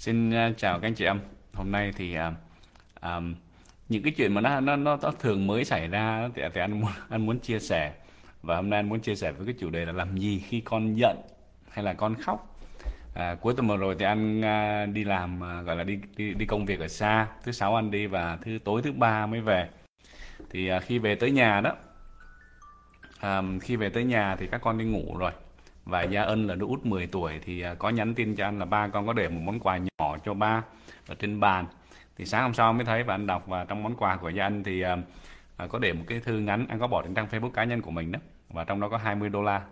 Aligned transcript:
Xin 0.00 0.30
à, 0.30 0.52
chào 0.56 0.80
các 0.80 0.88
anh 0.88 0.94
chị 0.94 1.04
em. 1.04 1.20
Hôm 1.54 1.72
nay 1.72 1.92
thì 1.96 2.16
uh, 2.18 2.34
um, 3.02 3.34
những 3.88 4.02
cái 4.02 4.12
chuyện 4.16 4.34
mà 4.34 4.40
nó 4.40 4.60
nó 4.60 4.76
nó, 4.76 4.98
nó 5.02 5.10
thường 5.10 5.46
mới 5.46 5.64
xảy 5.64 5.88
ra 5.88 6.28
thì, 6.34 6.42
thì 6.54 6.60
anh 6.60 6.80
muốn 6.80 6.90
anh 7.08 7.26
muốn 7.26 7.38
chia 7.38 7.58
sẻ 7.58 7.92
và 8.42 8.56
hôm 8.56 8.70
nay 8.70 8.78
anh 8.78 8.88
muốn 8.88 9.00
chia 9.00 9.14
sẻ 9.14 9.32
với 9.32 9.46
cái 9.46 9.54
chủ 9.58 9.70
đề 9.70 9.84
là 9.84 9.92
làm 9.92 10.16
gì 10.16 10.38
khi 10.48 10.60
con 10.60 10.94
giận 10.94 11.16
hay 11.70 11.84
là 11.84 11.92
con 11.92 12.14
khóc. 12.14 12.56
À, 13.14 13.34
cuối 13.40 13.54
tuần 13.56 13.68
vừa 13.68 13.76
rồi 13.76 13.96
thì 13.98 14.04
anh 14.04 14.40
uh, 14.40 14.94
đi 14.94 15.04
làm 15.04 15.36
uh, 15.36 15.66
gọi 15.66 15.76
là 15.76 15.84
đi, 15.84 15.98
đi 16.16 16.34
đi 16.34 16.46
công 16.46 16.66
việc 16.66 16.80
ở 16.80 16.88
xa. 16.88 17.26
Thứ 17.44 17.52
sáu 17.52 17.76
anh 17.76 17.90
đi 17.90 18.06
và 18.06 18.38
thứ 18.42 18.58
tối 18.64 18.82
thứ 18.82 18.92
ba 18.92 19.26
mới 19.26 19.40
về. 19.40 19.68
Thì 20.50 20.72
uh, 20.76 20.82
khi 20.82 20.98
về 20.98 21.14
tới 21.14 21.30
nhà 21.30 21.60
đó, 21.60 21.76
um, 23.22 23.58
khi 23.58 23.76
về 23.76 23.88
tới 23.88 24.04
nhà 24.04 24.36
thì 24.36 24.46
các 24.46 24.60
con 24.60 24.78
đi 24.78 24.84
ngủ 24.84 25.16
rồi 25.18 25.32
và 25.84 26.02
Gia 26.02 26.22
Ân 26.22 26.46
là 26.46 26.54
đứa 26.54 26.66
út 26.66 26.86
10 26.86 27.06
tuổi 27.06 27.40
thì 27.44 27.60
à, 27.60 27.74
có 27.74 27.88
nhắn 27.88 28.14
tin 28.14 28.36
cho 28.36 28.44
anh 28.44 28.58
là 28.58 28.64
ba 28.64 28.88
con 28.88 29.06
có 29.06 29.12
để 29.12 29.28
một 29.28 29.40
món 29.44 29.60
quà 29.60 29.78
nhỏ 29.78 30.16
cho 30.24 30.34
ba 30.34 30.62
ở 31.08 31.14
trên 31.14 31.40
bàn. 31.40 31.66
Thì 32.16 32.26
sáng 32.26 32.42
hôm 32.42 32.54
sau 32.54 32.72
mới 32.72 32.84
thấy 32.84 33.02
và 33.02 33.14
anh 33.14 33.26
đọc 33.26 33.46
và 33.46 33.64
trong 33.64 33.82
món 33.82 33.96
quà 33.96 34.16
của 34.16 34.28
Gia 34.28 34.44
Ân 34.44 34.64
thì 34.64 34.80
à, 34.80 34.96
à, 35.56 35.66
có 35.66 35.78
để 35.78 35.92
một 35.92 36.04
cái 36.06 36.20
thư 36.20 36.38
ngắn 36.38 36.66
anh 36.68 36.78
có 36.78 36.86
bỏ 36.86 37.02
trên 37.02 37.14
trang 37.14 37.26
Facebook 37.30 37.50
cá 37.50 37.64
nhân 37.64 37.82
của 37.82 37.90
mình 37.90 38.12
đó 38.12 38.18
và 38.48 38.64
trong 38.64 38.80
đó 38.80 38.88
có 38.88 38.96
20 38.96 39.28
đô 39.28 39.42
la. 39.42 39.62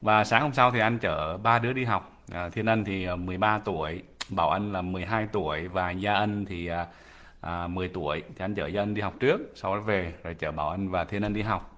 Và 0.00 0.24
sáng 0.24 0.42
hôm 0.42 0.52
sau 0.52 0.70
thì 0.70 0.80
anh 0.80 0.98
chở 0.98 1.36
ba 1.36 1.58
đứa 1.58 1.72
đi 1.72 1.84
học. 1.84 2.12
À, 2.32 2.48
Thiên 2.48 2.66
Ân 2.66 2.84
thì 2.84 3.08
13 3.16 3.58
tuổi 3.58 4.02
Bảo 4.28 4.50
Ân 4.50 4.72
là 4.72 4.82
12 4.82 5.26
tuổi 5.32 5.68
và 5.68 5.90
Gia 5.90 6.14
Ân 6.14 6.44
thì 6.44 6.70
à, 7.40 7.66
10 7.66 7.88
tuổi. 7.88 8.22
Thì 8.28 8.44
anh 8.44 8.54
chở 8.54 8.66
Gia 8.66 8.82
Ân 8.82 8.94
đi 8.94 9.00
học 9.00 9.14
trước 9.20 9.52
sau 9.54 9.76
đó 9.76 9.80
về 9.80 10.12
rồi 10.22 10.34
chở 10.34 10.52
Bảo 10.52 10.70
Ân 10.70 10.90
và 10.90 11.04
Thiên 11.04 11.22
Ân 11.22 11.34
đi 11.34 11.42
học 11.42 11.73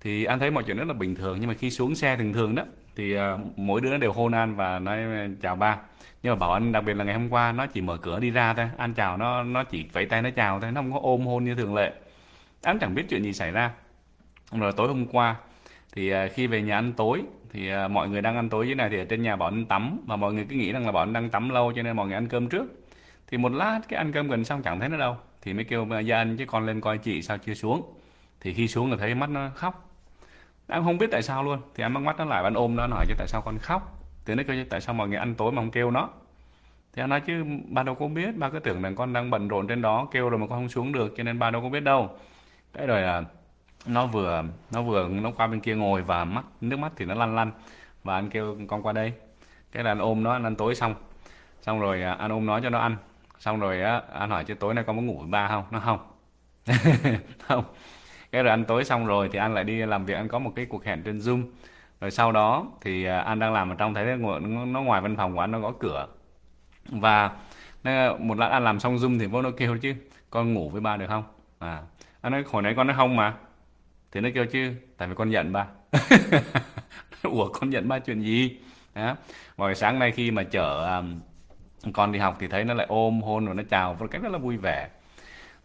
thì 0.00 0.24
anh 0.24 0.38
thấy 0.38 0.50
mọi 0.50 0.64
chuyện 0.64 0.76
rất 0.76 0.88
là 0.88 0.94
bình 0.94 1.14
thường 1.14 1.36
nhưng 1.40 1.48
mà 1.48 1.54
khi 1.54 1.70
xuống 1.70 1.94
xe 1.94 2.16
thường 2.16 2.32
thường 2.32 2.54
đó 2.54 2.64
thì 2.96 3.16
uh, 3.18 3.22
mỗi 3.56 3.80
đứa 3.80 3.96
đều 3.96 4.12
hôn 4.12 4.32
anh 4.32 4.54
và 4.56 4.78
nói 4.78 4.98
chào 5.42 5.56
ba. 5.56 5.78
Nhưng 6.22 6.32
mà 6.32 6.36
bảo 6.36 6.52
anh 6.52 6.72
đặc 6.72 6.84
biệt 6.84 6.94
là 6.94 7.04
ngày 7.04 7.14
hôm 7.14 7.28
qua 7.28 7.52
nó 7.52 7.66
chỉ 7.66 7.80
mở 7.80 7.96
cửa 7.96 8.20
đi 8.20 8.30
ra 8.30 8.54
thôi 8.54 8.70
anh 8.76 8.94
chào 8.94 9.16
nó 9.16 9.42
nó 9.42 9.64
chỉ 9.64 9.86
vẫy 9.92 10.06
tay 10.06 10.22
nó 10.22 10.30
chào 10.30 10.60
thôi 10.60 10.72
nó 10.72 10.80
không 10.80 10.92
có 10.92 10.98
ôm 11.02 11.26
hôn 11.26 11.44
như 11.44 11.54
thường 11.54 11.74
lệ. 11.74 11.92
Anh 12.62 12.78
chẳng 12.78 12.94
biết 12.94 13.04
chuyện 13.08 13.22
gì 13.22 13.32
xảy 13.32 13.50
ra. 13.50 13.70
Rồi 14.52 14.72
tối 14.76 14.88
hôm 14.88 15.06
qua 15.06 15.36
thì 15.92 16.14
uh, 16.14 16.16
khi 16.34 16.46
về 16.46 16.62
nhà 16.62 16.78
ăn 16.78 16.92
tối 16.92 17.22
thì 17.52 17.74
uh, 17.84 17.90
mọi 17.90 18.08
người 18.08 18.22
đang 18.22 18.36
ăn 18.36 18.48
tối 18.48 18.66
dưới 18.66 18.74
này 18.74 18.88
thì 18.90 18.98
ở 18.98 19.04
trên 19.04 19.22
nhà 19.22 19.36
bọn 19.36 19.54
anh 19.54 19.66
tắm 19.66 19.98
và 20.06 20.16
mọi 20.16 20.32
người 20.32 20.46
cứ 20.48 20.56
nghĩ 20.56 20.72
rằng 20.72 20.86
là 20.86 20.92
bọn 20.92 21.08
anh 21.08 21.12
đang 21.12 21.30
tắm 21.30 21.48
lâu 21.48 21.72
cho 21.76 21.82
nên 21.82 21.96
mọi 21.96 22.06
người 22.06 22.14
ăn 22.14 22.28
cơm 22.28 22.48
trước. 22.48 22.66
Thì 23.26 23.38
một 23.38 23.52
lát 23.52 23.80
cái 23.88 23.98
ăn 23.98 24.12
cơm 24.12 24.28
gần 24.28 24.44
xong 24.44 24.62
chẳng 24.62 24.80
thấy 24.80 24.88
nó 24.88 24.96
đâu 24.96 25.16
thì 25.42 25.54
mới 25.54 25.64
kêu 25.64 25.86
gia 26.04 26.16
anh 26.16 26.36
chứ 26.36 26.44
con 26.46 26.66
lên 26.66 26.80
coi 26.80 26.98
chị 26.98 27.22
sao 27.22 27.38
chưa 27.38 27.54
xuống. 27.54 27.94
Thì 28.40 28.54
khi 28.54 28.68
xuống 28.68 28.90
là 28.90 28.96
thấy 28.96 29.14
mắt 29.14 29.30
nó 29.30 29.50
khóc 29.54 29.89
anh 30.70 30.84
không 30.84 30.98
biết 30.98 31.06
tại 31.10 31.22
sao 31.22 31.44
luôn. 31.44 31.60
Thì 31.74 31.84
anh 31.84 31.94
bắt 31.94 32.00
mắt 32.00 32.18
nó 32.18 32.24
lại, 32.24 32.44
anh 32.44 32.54
ôm 32.54 32.76
nó 32.76 32.86
hỏi 32.86 33.06
chứ 33.08 33.14
tại 33.18 33.28
sao 33.28 33.42
con 33.42 33.58
khóc. 33.58 33.98
Thì 34.26 34.34
nó 34.34 34.42
kêu 34.48 34.64
tại 34.70 34.80
sao 34.80 34.94
mọi 34.94 35.08
người 35.08 35.18
ăn 35.18 35.34
tối 35.34 35.52
mà 35.52 35.62
không 35.62 35.70
kêu 35.70 35.90
nó. 35.90 36.08
Thì 36.92 37.02
anh 37.02 37.10
nói 37.10 37.20
chứ, 37.20 37.44
ba 37.68 37.82
đâu 37.82 37.94
có 37.94 38.08
biết, 38.08 38.36
ba 38.36 38.50
cứ 38.50 38.58
tưởng 38.58 38.82
là 38.84 38.90
con 38.96 39.12
đang 39.12 39.30
bận 39.30 39.48
rộn 39.48 39.66
trên 39.66 39.82
đó, 39.82 40.08
kêu 40.12 40.28
rồi 40.28 40.38
mà 40.38 40.46
con 40.46 40.58
không 40.58 40.68
xuống 40.68 40.92
được, 40.92 41.14
cho 41.16 41.22
nên 41.22 41.38
ba 41.38 41.50
đâu 41.50 41.62
có 41.62 41.68
biết 41.68 41.80
đâu. 41.80 42.10
Cái 42.72 42.86
rồi 42.86 43.00
là 43.00 43.24
nó 43.86 44.06
vừa 44.06 44.42
nó 44.70 44.82
vừa, 44.82 45.08
nó 45.08 45.30
qua 45.36 45.46
bên 45.46 45.60
kia 45.60 45.74
ngồi 45.74 46.02
và 46.02 46.24
mắt, 46.24 46.44
nước 46.60 46.76
mắt 46.78 46.92
thì 46.96 47.04
nó 47.04 47.14
lăn 47.14 47.34
lăn. 47.36 47.52
Và 48.04 48.14
anh 48.14 48.30
kêu, 48.30 48.56
con 48.68 48.82
qua 48.82 48.92
đây. 48.92 49.12
Cái 49.72 49.84
là 49.84 49.90
anh 49.90 49.98
ôm 49.98 50.22
nó, 50.22 50.32
anh 50.32 50.44
ăn 50.44 50.56
tối 50.56 50.74
xong. 50.74 50.94
Xong 51.62 51.80
rồi 51.80 52.02
à, 52.02 52.12
anh 52.12 52.32
ôm 52.32 52.46
nó 52.46 52.60
cho 52.60 52.70
nó 52.70 52.78
ăn. 52.78 52.96
Xong 53.38 53.60
rồi, 53.60 53.82
á, 53.82 54.02
anh 54.12 54.30
hỏi 54.30 54.44
chứ 54.44 54.54
tối 54.54 54.74
nay 54.74 54.84
con 54.86 54.96
có 54.96 55.02
ngủ 55.02 55.18
với 55.18 55.28
ba 55.28 55.48
không? 55.48 55.64
Nó 55.70 55.80
không. 55.80 55.98
Không 57.48 57.64
cái 58.32 58.42
rồi 58.42 58.50
ăn 58.50 58.64
tối 58.64 58.84
xong 58.84 59.06
rồi 59.06 59.28
thì 59.32 59.38
anh 59.38 59.54
lại 59.54 59.64
đi 59.64 59.86
làm 59.86 60.04
việc 60.06 60.14
anh 60.14 60.28
có 60.28 60.38
một 60.38 60.52
cái 60.56 60.66
cuộc 60.66 60.84
hẹn 60.84 61.02
trên 61.02 61.18
zoom. 61.18 61.44
Rồi 62.00 62.10
sau 62.10 62.32
đó 62.32 62.66
thì 62.80 63.04
à, 63.04 63.20
anh 63.20 63.38
đang 63.38 63.52
làm 63.52 63.70
ở 63.70 63.74
trong 63.78 63.94
thấy 63.94 64.16
nó 64.66 64.80
ngoài 64.80 65.00
văn 65.00 65.16
phòng 65.16 65.34
của 65.34 65.40
anh 65.40 65.50
nó 65.50 65.58
gõ 65.58 65.72
cửa. 65.80 66.06
Và 66.84 67.30
một 68.18 68.38
lát 68.38 68.46
anh 68.46 68.64
làm 68.64 68.80
xong 68.80 68.96
zoom 68.96 69.18
thì 69.18 69.26
vô 69.26 69.42
nó 69.42 69.50
kêu 69.56 69.78
chứ 69.78 69.94
con 70.30 70.54
ngủ 70.54 70.68
với 70.68 70.80
ba 70.80 70.96
được 70.96 71.06
không? 71.08 71.24
À 71.58 71.82
anh 72.20 72.32
nói 72.32 72.44
hồi 72.50 72.62
nãy 72.62 72.74
con 72.76 72.86
nói 72.86 72.96
không 72.96 73.16
mà. 73.16 73.34
Thì 74.12 74.20
nó 74.20 74.28
kêu 74.34 74.46
chứ 74.46 74.74
tại 74.96 75.08
vì 75.08 75.14
con 75.14 75.30
giận 75.30 75.52
ba. 75.52 75.66
Ủa 77.22 77.48
con 77.52 77.70
giận 77.70 77.88
ba 77.88 77.98
chuyện 77.98 78.22
gì? 78.22 78.58
Đó. 78.94 79.16
Rồi 79.56 79.74
sáng 79.74 79.98
nay 79.98 80.12
khi 80.12 80.30
mà 80.30 80.42
chở 80.42 80.98
um, 80.98 81.20
con 81.92 82.12
đi 82.12 82.18
học 82.18 82.36
thì 82.40 82.48
thấy 82.48 82.64
nó 82.64 82.74
lại 82.74 82.86
ôm 82.88 83.22
hôn 83.22 83.46
rồi 83.46 83.54
nó 83.54 83.62
chào 83.70 83.96
một 84.00 84.06
cách 84.10 84.22
rất 84.22 84.32
là 84.32 84.38
vui 84.38 84.56
vẻ 84.56 84.88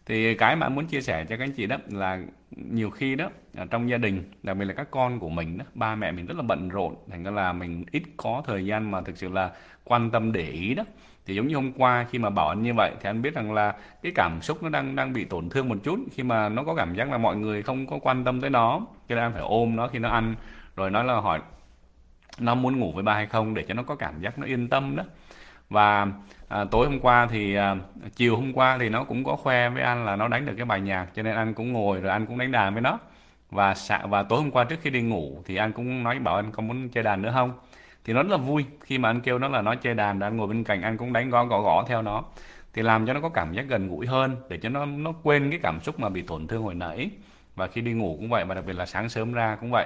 thì 0.05 0.35
cái 0.35 0.55
mà 0.55 0.65
anh 0.65 0.75
muốn 0.75 0.85
chia 0.85 1.01
sẻ 1.01 1.25
cho 1.29 1.37
các 1.37 1.43
anh 1.43 1.51
chị 1.51 1.67
đó 1.67 1.77
là 1.87 2.19
nhiều 2.51 2.89
khi 2.89 3.15
đó 3.15 3.29
à, 3.55 3.65
trong 3.69 3.89
gia 3.89 3.97
đình, 3.97 4.23
đặc 4.43 4.57
biệt 4.57 4.65
là 4.65 4.73
các 4.73 4.87
con 4.91 5.19
của 5.19 5.29
mình 5.29 5.57
đó, 5.57 5.65
ba 5.73 5.95
mẹ 5.95 6.11
mình 6.11 6.25
rất 6.25 6.37
là 6.37 6.43
bận 6.43 6.69
rộn, 6.69 6.95
thành 7.09 7.23
ra 7.23 7.31
là 7.31 7.53
mình 7.53 7.83
ít 7.91 8.03
có 8.17 8.43
thời 8.45 8.65
gian 8.65 8.91
mà 8.91 9.01
thực 9.01 9.17
sự 9.17 9.29
là 9.29 9.51
quan 9.83 10.11
tâm 10.11 10.31
để 10.31 10.49
ý 10.49 10.73
đó. 10.73 10.83
Thì 11.25 11.35
giống 11.35 11.47
như 11.47 11.55
hôm 11.55 11.71
qua 11.71 12.05
khi 12.11 12.19
mà 12.19 12.29
bảo 12.29 12.49
anh 12.49 12.63
như 12.63 12.73
vậy 12.73 12.91
thì 13.01 13.09
anh 13.09 13.21
biết 13.21 13.35
rằng 13.35 13.53
là 13.53 13.75
cái 14.03 14.11
cảm 14.15 14.41
xúc 14.41 14.63
nó 14.63 14.69
đang 14.69 14.95
đang 14.95 15.13
bị 15.13 15.25
tổn 15.25 15.49
thương 15.49 15.69
một 15.69 15.77
chút, 15.83 15.99
khi 16.11 16.23
mà 16.23 16.49
nó 16.49 16.63
có 16.63 16.75
cảm 16.75 16.95
giác 16.95 17.11
là 17.11 17.17
mọi 17.17 17.35
người 17.35 17.63
không 17.63 17.87
có 17.87 17.99
quan 18.01 18.23
tâm 18.23 18.41
tới 18.41 18.49
nó, 18.49 18.81
cho 19.09 19.15
nên 19.15 19.23
anh 19.23 19.33
phải 19.33 19.41
ôm 19.41 19.75
nó 19.75 19.87
khi 19.87 19.99
nó 19.99 20.09
ăn, 20.09 20.35
rồi 20.75 20.91
nói 20.91 21.05
là 21.05 21.13
hỏi 21.13 21.41
nó 22.39 22.55
muốn 22.55 22.79
ngủ 22.79 22.91
với 22.91 23.03
ba 23.03 23.13
hay 23.13 23.25
không 23.27 23.53
để 23.53 23.65
cho 23.67 23.73
nó 23.73 23.83
có 23.83 23.95
cảm 23.95 24.21
giác 24.21 24.39
nó 24.39 24.45
yên 24.45 24.67
tâm 24.67 24.95
đó 24.95 25.03
và 25.69 26.07
à, 26.47 26.65
tối 26.71 26.87
hôm 26.87 26.99
qua 26.99 27.27
thì 27.31 27.55
à, 27.55 27.75
chiều 28.15 28.35
hôm 28.35 28.53
qua 28.53 28.77
thì 28.77 28.89
nó 28.89 29.03
cũng 29.03 29.23
có 29.23 29.35
khoe 29.35 29.69
với 29.69 29.83
anh 29.83 30.05
là 30.05 30.15
nó 30.15 30.27
đánh 30.27 30.45
được 30.45 30.53
cái 30.57 30.65
bài 30.65 30.81
nhạc 30.81 31.07
cho 31.15 31.23
nên 31.23 31.35
anh 31.35 31.53
cũng 31.53 31.73
ngồi 31.73 31.99
rồi 31.99 32.11
anh 32.11 32.25
cũng 32.25 32.37
đánh 32.37 32.51
đàn 32.51 32.73
với 32.73 32.81
nó. 32.81 32.99
Và 33.51 33.73
và 34.03 34.23
tối 34.23 34.39
hôm 34.39 34.51
qua 34.51 34.63
trước 34.63 34.79
khi 34.81 34.89
đi 34.89 35.01
ngủ 35.01 35.41
thì 35.45 35.55
anh 35.55 35.71
cũng 35.71 36.03
nói 36.03 36.19
bảo 36.19 36.35
anh 36.35 36.51
có 36.51 36.63
muốn 36.63 36.89
chơi 36.89 37.03
đàn 37.03 37.21
nữa 37.21 37.31
không? 37.33 37.53
Thì 38.05 38.13
nó 38.13 38.23
rất 38.23 38.31
là 38.31 38.37
vui 38.37 38.65
khi 38.81 38.97
mà 38.97 39.09
anh 39.09 39.21
kêu 39.21 39.39
nó 39.39 39.47
là 39.47 39.61
nó 39.61 39.75
chơi 39.75 39.93
đàn 39.93 40.19
và 40.19 40.27
anh 40.27 40.37
ngồi 40.37 40.47
bên 40.47 40.63
cạnh 40.63 40.81
anh 40.81 40.97
cũng 40.97 41.13
đánh 41.13 41.29
gõ 41.29 41.45
gõ 41.45 41.61
gõ 41.61 41.85
theo 41.87 42.01
nó. 42.01 42.23
Thì 42.73 42.81
làm 42.81 43.07
cho 43.07 43.13
nó 43.13 43.21
có 43.21 43.29
cảm 43.29 43.53
giác 43.53 43.65
gần 43.67 43.89
gũi 43.89 44.07
hơn 44.07 44.35
để 44.49 44.57
cho 44.57 44.69
nó 44.69 44.85
nó 44.85 45.13
quên 45.23 45.49
cái 45.49 45.59
cảm 45.63 45.79
xúc 45.81 45.99
mà 45.99 46.09
bị 46.09 46.21
tổn 46.21 46.47
thương 46.47 46.63
hồi 46.63 46.75
nãy. 46.75 47.09
Và 47.55 47.67
khi 47.67 47.81
đi 47.81 47.93
ngủ 47.93 48.15
cũng 48.19 48.29
vậy 48.29 48.45
và 48.45 48.55
đặc 48.55 48.65
biệt 48.65 48.73
là 48.73 48.85
sáng 48.85 49.09
sớm 49.09 49.33
ra 49.33 49.57
cũng 49.61 49.71
vậy. 49.71 49.85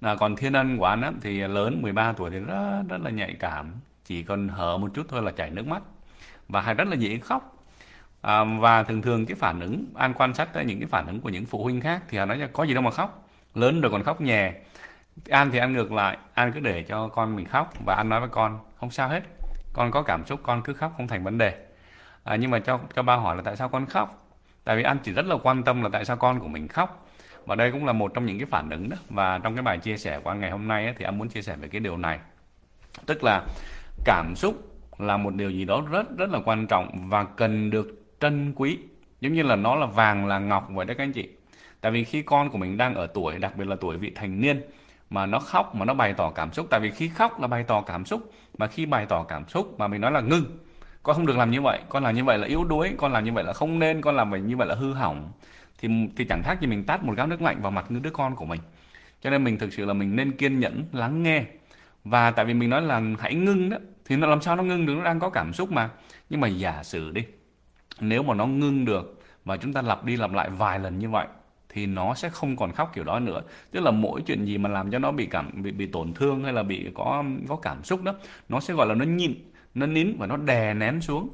Là 0.00 0.14
còn 0.14 0.36
thiên 0.36 0.52
ân 0.52 0.78
của 0.78 0.84
anh 0.84 1.00
á, 1.02 1.12
thì 1.22 1.40
lớn 1.40 1.82
13 1.82 2.12
tuổi 2.12 2.30
thì 2.30 2.38
rất 2.38 2.82
rất 2.88 3.00
là 3.04 3.10
nhạy 3.10 3.36
cảm 3.40 3.72
chỉ 4.12 4.22
còn 4.22 4.48
hở 4.48 4.78
một 4.78 4.90
chút 4.94 5.06
thôi 5.08 5.22
là 5.22 5.30
chảy 5.30 5.50
nước 5.50 5.66
mắt. 5.66 5.82
Và 6.48 6.60
hay 6.60 6.74
rất 6.74 6.88
là 6.88 6.94
dễ 6.94 7.18
khóc. 7.18 7.64
À, 8.20 8.44
và 8.44 8.82
thường 8.82 9.02
thường 9.02 9.26
cái 9.26 9.34
phản 9.34 9.60
ứng 9.60 9.86
an 9.94 10.14
quan 10.14 10.34
sát 10.34 10.52
tới 10.52 10.64
những 10.64 10.80
cái 10.80 10.86
phản 10.86 11.06
ứng 11.06 11.20
của 11.20 11.28
những 11.28 11.46
phụ 11.46 11.62
huynh 11.62 11.80
khác 11.80 12.02
thì 12.08 12.18
họ 12.18 12.24
nói 12.24 12.38
là 12.38 12.46
có 12.52 12.64
gì 12.64 12.74
đâu 12.74 12.82
mà 12.82 12.90
khóc. 12.90 13.28
Lớn 13.54 13.80
rồi 13.80 13.92
còn 13.92 14.02
khóc 14.02 14.20
nhè. 14.20 14.52
An 15.30 15.50
thì 15.50 15.58
ăn 15.58 15.72
ngược 15.72 15.92
lại 15.92 16.18
an 16.34 16.52
cứ 16.52 16.60
để 16.60 16.82
cho 16.82 17.08
con 17.08 17.36
mình 17.36 17.46
khóc 17.46 17.72
và 17.84 17.94
an 17.94 18.08
nói 18.08 18.20
với 18.20 18.28
con 18.28 18.58
không 18.76 18.90
sao 18.90 19.08
hết 19.08 19.22
con 19.72 19.90
có 19.90 20.02
cảm 20.02 20.26
xúc 20.26 20.40
con 20.42 20.62
cứ 20.62 20.74
khóc 20.74 20.92
không 20.96 21.08
thành 21.08 21.24
vấn 21.24 21.38
đề. 21.38 21.66
À, 22.24 22.36
nhưng 22.36 22.50
mà 22.50 22.58
cho 22.58 22.80
cho 22.94 23.02
ba 23.02 23.16
hỏi 23.16 23.36
là 23.36 23.42
tại 23.42 23.56
sao 23.56 23.68
con 23.68 23.86
khóc? 23.86 24.28
Tại 24.64 24.76
vì 24.76 24.82
an 24.82 24.98
chỉ 25.02 25.12
rất 25.12 25.26
là 25.26 25.36
quan 25.42 25.62
tâm 25.62 25.82
là 25.82 25.88
tại 25.92 26.04
sao 26.04 26.16
con 26.16 26.40
của 26.40 26.48
mình 26.48 26.68
khóc. 26.68 27.06
Và 27.46 27.54
đây 27.54 27.72
cũng 27.72 27.86
là 27.86 27.92
một 27.92 28.14
trong 28.14 28.26
những 28.26 28.38
cái 28.38 28.46
phản 28.46 28.70
ứng 28.70 28.90
đó. 28.90 28.96
Và 29.10 29.38
trong 29.38 29.54
cái 29.54 29.62
bài 29.62 29.78
chia 29.78 29.96
sẻ 29.96 30.20
của 30.20 30.30
anh 30.30 30.40
ngày 30.40 30.50
hôm 30.50 30.68
nay 30.68 30.84
ấy, 30.84 30.94
thì 30.98 31.04
anh 31.04 31.18
muốn 31.18 31.28
chia 31.28 31.42
sẻ 31.42 31.56
về 31.56 31.68
cái 31.68 31.80
điều 31.80 31.96
này. 31.96 32.18
Tức 33.06 33.24
là 33.24 33.42
cảm 34.04 34.36
xúc 34.36 34.78
là 34.98 35.16
một 35.16 35.34
điều 35.34 35.50
gì 35.50 35.64
đó 35.64 35.82
rất 35.90 36.16
rất 36.16 36.30
là 36.30 36.40
quan 36.44 36.66
trọng 36.66 37.08
và 37.08 37.24
cần 37.24 37.70
được 37.70 38.04
trân 38.20 38.52
quý. 38.56 38.78
Giống 39.20 39.32
như 39.32 39.42
là 39.42 39.56
nó 39.56 39.74
là 39.74 39.86
vàng, 39.86 40.26
là 40.26 40.38
ngọc 40.38 40.68
vậy 40.70 40.86
đấy 40.86 40.96
các 40.96 41.04
anh 41.04 41.12
chị. 41.12 41.28
Tại 41.80 41.92
vì 41.92 42.04
khi 42.04 42.22
con 42.22 42.50
của 42.50 42.58
mình 42.58 42.76
đang 42.76 42.94
ở 42.94 43.06
tuổi, 43.06 43.38
đặc 43.38 43.56
biệt 43.56 43.64
là 43.64 43.76
tuổi 43.80 43.96
vị 43.96 44.12
thành 44.14 44.40
niên, 44.40 44.62
mà 45.10 45.26
nó 45.26 45.38
khóc, 45.38 45.74
mà 45.74 45.84
nó 45.84 45.94
bày 45.94 46.14
tỏ 46.14 46.30
cảm 46.30 46.52
xúc. 46.52 46.66
Tại 46.70 46.80
vì 46.80 46.90
khi 46.90 47.08
khóc 47.08 47.40
là 47.40 47.46
bày 47.46 47.62
tỏ 47.62 47.80
cảm 47.80 48.04
xúc, 48.04 48.32
mà 48.58 48.66
khi 48.66 48.86
bày 48.86 49.06
tỏ 49.06 49.22
cảm 49.22 49.48
xúc 49.48 49.78
mà 49.78 49.88
mình 49.88 50.00
nói 50.00 50.12
là 50.12 50.20
ngưng. 50.20 50.44
Con 51.02 51.16
không 51.16 51.26
được 51.26 51.36
làm 51.36 51.50
như 51.50 51.60
vậy, 51.60 51.80
con 51.88 52.02
làm 52.02 52.14
như 52.14 52.24
vậy 52.24 52.38
là 52.38 52.46
yếu 52.46 52.64
đuối, 52.64 52.94
con 52.96 53.12
làm 53.12 53.24
như 53.24 53.32
vậy 53.32 53.44
là 53.44 53.52
không 53.52 53.78
nên, 53.78 54.00
con 54.00 54.16
làm 54.16 54.46
như 54.46 54.56
vậy 54.56 54.68
là 54.68 54.74
hư 54.74 54.92
hỏng. 54.92 55.32
Thì 55.78 55.88
thì 56.16 56.24
chẳng 56.24 56.42
khác 56.42 56.60
gì 56.60 56.66
mình 56.66 56.84
tát 56.84 57.04
một 57.04 57.16
gáo 57.16 57.26
nước 57.26 57.42
lạnh 57.42 57.62
vào 57.62 57.70
mặt 57.70 57.90
đứa 57.90 58.10
con 58.10 58.36
của 58.36 58.44
mình. 58.44 58.60
Cho 59.20 59.30
nên 59.30 59.44
mình 59.44 59.58
thực 59.58 59.72
sự 59.72 59.84
là 59.84 59.92
mình 59.92 60.16
nên 60.16 60.32
kiên 60.32 60.60
nhẫn 60.60 60.84
lắng 60.92 61.22
nghe 61.22 61.44
và 62.04 62.30
tại 62.30 62.44
vì 62.44 62.54
mình 62.54 62.70
nói 62.70 62.82
là 62.82 63.02
hãy 63.18 63.34
ngưng 63.34 63.70
đó 63.70 63.76
thì 64.04 64.16
nó 64.16 64.26
làm 64.26 64.40
sao 64.40 64.56
nó 64.56 64.62
ngưng 64.62 64.86
được? 64.86 64.94
Nó 64.94 65.04
đang 65.04 65.20
có 65.20 65.30
cảm 65.30 65.52
xúc 65.52 65.72
mà. 65.72 65.90
Nhưng 66.30 66.40
mà 66.40 66.48
giả 66.48 66.82
sử 66.82 67.10
đi 67.10 67.24
nếu 68.00 68.22
mà 68.22 68.34
nó 68.34 68.46
ngưng 68.46 68.84
được 68.84 69.20
và 69.44 69.56
chúng 69.56 69.72
ta 69.72 69.82
lặp 69.82 70.04
đi 70.04 70.16
lặp 70.16 70.32
lại 70.32 70.50
vài 70.50 70.78
lần 70.78 70.98
như 70.98 71.08
vậy 71.10 71.26
thì 71.68 71.86
nó 71.86 72.14
sẽ 72.14 72.28
không 72.28 72.56
còn 72.56 72.72
khóc 72.72 72.90
kiểu 72.94 73.04
đó 73.04 73.18
nữa. 73.18 73.42
Tức 73.70 73.80
là 73.80 73.90
mỗi 73.90 74.22
chuyện 74.26 74.44
gì 74.44 74.58
mà 74.58 74.68
làm 74.68 74.90
cho 74.90 74.98
nó 74.98 75.12
bị 75.12 75.26
cảm 75.26 75.62
bị 75.62 75.70
bị 75.70 75.86
tổn 75.86 76.14
thương 76.14 76.44
hay 76.44 76.52
là 76.52 76.62
bị 76.62 76.90
có 76.94 77.24
có 77.48 77.56
cảm 77.56 77.84
xúc 77.84 78.02
đó 78.02 78.14
nó 78.48 78.60
sẽ 78.60 78.74
gọi 78.74 78.86
là 78.86 78.94
nó 78.94 79.04
nhịn 79.04 79.34
nó 79.74 79.86
nín 79.86 80.16
và 80.18 80.26
nó 80.26 80.36
đè 80.36 80.74
nén 80.74 81.00
xuống. 81.00 81.28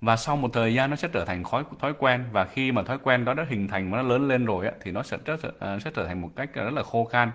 Và 0.00 0.16
sau 0.16 0.36
một 0.36 0.50
thời 0.52 0.74
gian 0.74 0.90
nó 0.90 0.96
sẽ 0.96 1.08
trở 1.12 1.24
thành 1.24 1.44
thói 1.44 1.64
thói 1.78 1.92
quen. 1.98 2.24
Và 2.32 2.44
khi 2.44 2.72
mà 2.72 2.82
thói 2.82 2.98
quen 2.98 3.24
đó 3.24 3.34
đã 3.34 3.46
hình 3.48 3.68
thành 3.68 3.90
và 3.90 3.96
nó 3.96 4.02
lớn 4.08 4.28
lên 4.28 4.44
rồi 4.44 4.66
á, 4.66 4.72
thì 4.82 4.90
nó 4.92 5.02
sẽ 5.02 5.18
sẽ 5.26 5.48
ờ, 5.58 5.78
sẽ 5.78 5.90
trở 5.94 6.06
thành 6.06 6.20
một 6.20 6.30
cách 6.36 6.54
rất 6.54 6.72
là 6.72 6.82
khô 6.82 7.04
khan 7.04 7.30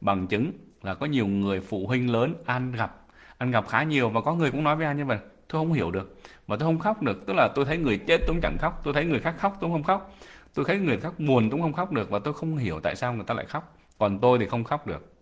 bằng 0.00 0.26
chứng 0.26 0.52
là 0.86 0.94
có 0.94 1.06
nhiều 1.06 1.26
người 1.26 1.60
phụ 1.60 1.86
huynh 1.86 2.12
lớn 2.12 2.34
ăn 2.44 2.72
gặp 2.72 2.96
ăn 3.38 3.50
gặp 3.50 3.68
khá 3.68 3.82
nhiều 3.82 4.08
và 4.08 4.20
có 4.20 4.34
người 4.34 4.50
cũng 4.50 4.64
nói 4.64 4.76
với 4.76 4.86
anh 4.86 4.96
như 4.96 5.04
vậy 5.04 5.18
tôi 5.48 5.60
không 5.60 5.72
hiểu 5.72 5.90
được 5.90 6.16
và 6.46 6.56
tôi 6.56 6.66
không 6.66 6.78
khóc 6.78 7.02
được. 7.02 7.26
Tức 7.26 7.32
là 7.36 7.48
tôi 7.54 7.64
thấy 7.64 7.78
người 7.78 7.98
chết 7.98 8.18
tôi 8.18 8.28
cũng 8.28 8.40
chẳng 8.40 8.58
khóc, 8.58 8.80
tôi 8.84 8.94
thấy 8.94 9.04
người 9.04 9.20
khác 9.20 9.34
khóc 9.38 9.56
tôi 9.60 9.70
không 9.70 9.82
khóc. 9.82 10.14
Tôi 10.54 10.64
thấy 10.68 10.78
người 10.78 10.96
khác 10.96 11.18
buồn 11.18 11.42
tôi 11.42 11.50
cũng 11.50 11.62
không 11.62 11.72
khóc 11.72 11.92
được 11.92 12.10
và 12.10 12.18
tôi 12.18 12.34
không 12.34 12.56
hiểu 12.56 12.80
tại 12.80 12.96
sao 12.96 13.12
người 13.12 13.24
ta 13.24 13.34
lại 13.34 13.46
khóc. 13.46 13.76
Còn 13.98 14.18
tôi 14.18 14.38
thì 14.38 14.46
không 14.46 14.64
khóc 14.64 14.86
được. 14.86 15.12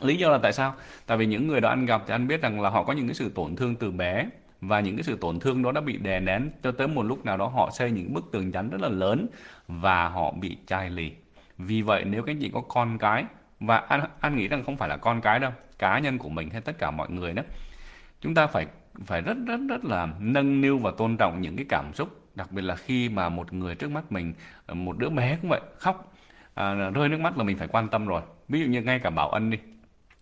Lý 0.00 0.16
do 0.16 0.30
là 0.30 0.38
tại 0.38 0.52
sao? 0.52 0.74
Tại 1.06 1.18
vì 1.18 1.26
những 1.26 1.46
người 1.46 1.60
đó 1.60 1.68
anh 1.68 1.86
gặp 1.86 2.02
thì 2.06 2.14
anh 2.14 2.28
biết 2.28 2.42
rằng 2.42 2.60
là 2.60 2.70
họ 2.70 2.84
có 2.84 2.92
những 2.92 3.06
cái 3.06 3.14
sự 3.14 3.28
tổn 3.28 3.56
thương 3.56 3.76
từ 3.76 3.90
bé 3.90 4.28
và 4.60 4.80
những 4.80 4.96
cái 4.96 5.02
sự 5.02 5.16
tổn 5.20 5.40
thương 5.40 5.62
đó 5.62 5.72
đã 5.72 5.80
bị 5.80 5.96
đè 5.96 6.20
nén 6.20 6.50
cho 6.62 6.72
tới 6.72 6.88
một 6.88 7.02
lúc 7.02 7.24
nào 7.24 7.36
đó 7.36 7.46
họ 7.46 7.70
xây 7.70 7.90
những 7.90 8.14
bức 8.14 8.32
tường 8.32 8.52
chắn 8.52 8.70
rất 8.70 8.80
là 8.80 8.88
lớn 8.88 9.26
và 9.68 10.08
họ 10.08 10.30
bị 10.30 10.56
chai 10.66 10.90
lì. 10.90 11.12
Vì 11.58 11.82
vậy 11.82 12.04
nếu 12.04 12.22
các 12.22 12.32
anh 12.32 12.38
chị 12.40 12.50
có 12.54 12.60
con 12.60 12.98
cái 12.98 13.24
và 13.60 13.76
an 13.76 14.04
an 14.20 14.36
nghĩ 14.36 14.48
rằng 14.48 14.64
không 14.64 14.76
phải 14.76 14.88
là 14.88 14.96
con 14.96 15.20
cái 15.20 15.38
đâu 15.38 15.52
cá 15.78 15.98
nhân 15.98 16.18
của 16.18 16.28
mình 16.28 16.50
hay 16.50 16.60
tất 16.60 16.78
cả 16.78 16.90
mọi 16.90 17.10
người 17.10 17.32
đó. 17.32 17.42
Chúng 18.20 18.34
ta 18.34 18.46
phải 18.46 18.66
phải 19.06 19.20
rất 19.20 19.36
rất 19.46 19.60
rất 19.68 19.84
là 19.84 20.08
nâng 20.18 20.60
niu 20.60 20.78
và 20.78 20.90
tôn 20.98 21.16
trọng 21.16 21.40
những 21.40 21.56
cái 21.56 21.66
cảm 21.68 21.94
xúc 21.94 22.08
đặc 22.34 22.52
biệt 22.52 22.62
là 22.62 22.76
khi 22.76 23.08
mà 23.08 23.28
một 23.28 23.52
người 23.52 23.74
trước 23.74 23.90
mắt 23.90 24.12
mình 24.12 24.34
ờ, 24.66 24.74
một 24.74 24.98
đứa 24.98 25.08
bé 25.08 25.38
cũng 25.40 25.50
vậy 25.50 25.60
khóc 25.78 26.12
à, 26.54 26.74
rơi 26.74 27.08
nước 27.08 27.20
mắt 27.20 27.38
là 27.38 27.44
mình 27.44 27.58
phải 27.58 27.68
quan 27.68 27.88
tâm 27.88 28.06
rồi. 28.06 28.22
Ví 28.48 28.60
dụ 28.60 28.66
như 28.66 28.82
ngay 28.82 28.98
cả 28.98 29.10
bảo 29.10 29.28
ân 29.30 29.50
đi. 29.50 29.58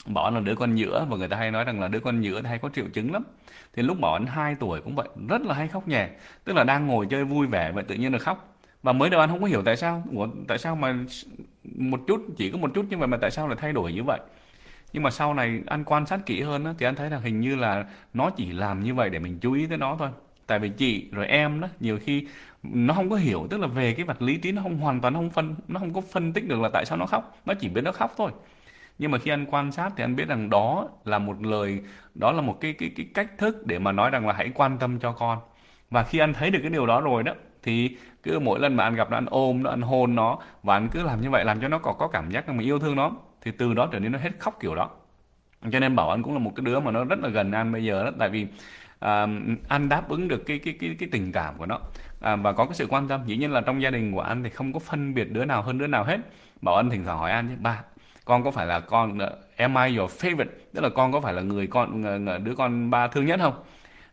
Bảo 0.06 0.24
ân 0.24 0.34
là 0.34 0.40
đứa 0.40 0.54
con 0.54 0.74
nhựa 0.74 1.06
và 1.10 1.16
người 1.16 1.28
ta 1.28 1.36
hay 1.36 1.50
nói 1.50 1.64
rằng 1.64 1.80
là 1.80 1.88
đứa 1.88 2.00
con 2.00 2.20
nhựa 2.20 2.42
hay 2.42 2.58
có 2.58 2.68
triệu 2.74 2.84
chứng 2.92 3.12
lắm. 3.12 3.22
Thì 3.72 3.82
lúc 3.82 4.00
bảo 4.00 4.12
ân 4.12 4.26
2 4.26 4.54
tuổi 4.60 4.80
cũng 4.80 4.94
vậy 4.94 5.08
rất 5.28 5.42
là 5.42 5.54
hay 5.54 5.68
khóc 5.68 5.88
nhè 5.88 6.08
tức 6.44 6.56
là 6.56 6.64
đang 6.64 6.86
ngồi 6.86 7.06
chơi 7.10 7.24
vui 7.24 7.46
vẻ 7.46 7.72
vậy 7.72 7.84
tự 7.84 7.94
nhiên 7.94 8.12
là 8.12 8.18
khóc. 8.18 8.58
Và 8.82 8.92
mới 8.92 9.10
đầu 9.10 9.20
anh 9.20 9.30
không 9.30 9.40
có 9.40 9.46
hiểu 9.46 9.62
tại 9.62 9.76
sao 9.76 10.02
Ủa, 10.12 10.28
tại 10.48 10.58
sao 10.58 10.76
mà 10.76 10.96
một 11.74 12.00
chút 12.06 12.26
chỉ 12.36 12.50
có 12.50 12.58
một 12.58 12.70
chút 12.74 12.86
như 12.90 12.98
vậy 12.98 13.08
mà 13.08 13.16
tại 13.16 13.30
sao 13.30 13.48
lại 13.48 13.56
thay 13.60 13.72
đổi 13.72 13.92
như 13.92 14.02
vậy? 14.02 14.20
Nhưng 14.92 15.02
mà 15.02 15.10
sau 15.10 15.34
này 15.34 15.62
anh 15.66 15.84
quan 15.84 16.06
sát 16.06 16.26
kỹ 16.26 16.42
hơn 16.42 16.64
đó, 16.64 16.74
thì 16.78 16.86
anh 16.86 16.94
thấy 16.94 17.10
là 17.10 17.18
hình 17.18 17.40
như 17.40 17.56
là 17.56 17.86
nó 18.14 18.30
chỉ 18.30 18.52
làm 18.52 18.80
như 18.80 18.94
vậy 18.94 19.10
để 19.10 19.18
mình 19.18 19.38
chú 19.38 19.52
ý 19.52 19.66
tới 19.66 19.78
nó 19.78 19.96
thôi. 19.98 20.08
Tại 20.46 20.58
vì 20.58 20.68
chị 20.68 21.08
rồi 21.12 21.26
em 21.26 21.60
đó 21.60 21.68
nhiều 21.80 21.98
khi 22.02 22.26
nó 22.62 22.94
không 22.94 23.10
có 23.10 23.16
hiểu 23.16 23.46
tức 23.50 23.60
là 23.60 23.66
về 23.66 23.92
cái 23.92 24.04
vật 24.04 24.22
lý 24.22 24.36
trí 24.36 24.52
nó 24.52 24.62
không 24.62 24.78
hoàn 24.78 25.00
toàn 25.00 25.14
không 25.14 25.30
phân 25.30 25.54
nó 25.68 25.80
không 25.80 25.92
có 25.92 26.00
phân 26.00 26.32
tích 26.32 26.48
được 26.48 26.60
là 26.60 26.68
tại 26.72 26.84
sao 26.84 26.98
nó 26.98 27.06
khóc. 27.06 27.38
Nó 27.46 27.54
chỉ 27.54 27.68
biết 27.68 27.80
nó 27.84 27.92
khóc 27.92 28.14
thôi. 28.16 28.30
Nhưng 28.98 29.10
mà 29.10 29.18
khi 29.18 29.30
anh 29.30 29.46
quan 29.46 29.72
sát 29.72 29.92
thì 29.96 30.04
anh 30.04 30.16
biết 30.16 30.28
rằng 30.28 30.50
đó 30.50 30.88
là 31.04 31.18
một 31.18 31.42
lời 31.42 31.80
đó 32.14 32.32
là 32.32 32.42
một 32.42 32.60
cái 32.60 32.72
cái 32.72 32.90
cái 32.96 33.06
cách 33.14 33.38
thức 33.38 33.66
để 33.66 33.78
mà 33.78 33.92
nói 33.92 34.10
rằng 34.10 34.26
là 34.26 34.32
hãy 34.32 34.50
quan 34.54 34.78
tâm 34.78 34.98
cho 34.98 35.12
con. 35.12 35.38
Và 35.90 36.02
khi 36.02 36.18
anh 36.18 36.34
thấy 36.34 36.50
được 36.50 36.58
cái 36.62 36.70
điều 36.70 36.86
đó 36.86 37.00
rồi 37.00 37.22
đó 37.22 37.34
thì 37.66 37.96
cứ 38.22 38.38
mỗi 38.38 38.60
lần 38.60 38.76
mà 38.76 38.84
anh 38.84 38.94
gặp 38.94 39.10
nó 39.10 39.16
anh 39.16 39.26
ôm 39.30 39.62
nó 39.62 39.70
anh 39.70 39.82
hôn 39.82 40.14
nó 40.14 40.38
và 40.62 40.76
anh 40.76 40.88
cứ 40.88 41.02
làm 41.02 41.20
như 41.20 41.30
vậy 41.30 41.44
làm 41.44 41.60
cho 41.60 41.68
nó 41.68 41.78
có 41.78 41.92
có 41.92 42.08
cảm 42.08 42.30
giác 42.30 42.48
là 42.48 42.54
mình 42.54 42.66
yêu 42.66 42.78
thương 42.78 42.96
nó 42.96 43.12
thì 43.42 43.50
từ 43.50 43.74
đó 43.74 43.88
trở 43.92 43.98
nên 43.98 44.12
nó 44.12 44.18
hết 44.18 44.30
khóc 44.38 44.56
kiểu 44.60 44.74
đó. 44.74 44.90
Cho 45.72 45.80
nên 45.80 45.96
bảo 45.96 46.10
anh 46.10 46.22
cũng 46.22 46.32
là 46.32 46.38
một 46.38 46.52
cái 46.56 46.64
đứa 46.64 46.80
mà 46.80 46.90
nó 46.90 47.04
rất 47.04 47.18
là 47.22 47.28
gần 47.28 47.52
anh 47.52 47.72
bây 47.72 47.84
giờ 47.84 48.04
đó 48.04 48.10
tại 48.18 48.28
vì 48.28 48.46
à, 48.98 49.26
anh 49.68 49.88
đáp 49.88 50.08
ứng 50.08 50.28
được 50.28 50.46
cái 50.46 50.58
cái 50.58 50.74
cái 50.80 50.96
cái 50.98 51.08
tình 51.12 51.32
cảm 51.32 51.54
của 51.58 51.66
nó. 51.66 51.78
À, 52.20 52.36
và 52.36 52.52
có 52.52 52.64
cái 52.64 52.74
sự 52.74 52.86
quan 52.90 53.08
tâm 53.08 53.20
dĩ 53.26 53.36
nhiên 53.36 53.52
là 53.52 53.60
trong 53.60 53.82
gia 53.82 53.90
đình 53.90 54.12
của 54.12 54.20
anh 54.20 54.42
thì 54.42 54.50
không 54.50 54.72
có 54.72 54.78
phân 54.78 55.14
biệt 55.14 55.32
đứa 55.32 55.44
nào 55.44 55.62
hơn 55.62 55.78
đứa 55.78 55.86
nào 55.86 56.04
hết. 56.04 56.20
Bảo 56.62 56.76
anh 56.76 56.90
thỉnh 56.90 57.04
thoảng 57.04 57.18
hỏi 57.18 57.30
anh 57.30 57.48
chứ 57.48 57.54
ba 57.60 57.82
con 58.24 58.44
có 58.44 58.50
phải 58.50 58.66
là 58.66 58.80
con 58.80 59.18
ờ, 59.18 59.36
am 59.56 59.74
I 59.74 59.96
your 59.96 60.10
favorite? 60.10 60.46
Tức 60.74 60.80
là 60.80 60.88
con 60.88 61.12
có 61.12 61.20
phải 61.20 61.34
là 61.34 61.42
người 61.42 61.66
con 61.66 62.02
ờ, 62.26 62.38
đứa 62.38 62.54
con 62.54 62.90
ba 62.90 63.08
thương 63.08 63.26
nhất 63.26 63.40
không? 63.42 63.54